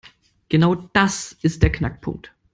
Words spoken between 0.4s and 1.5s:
Genau das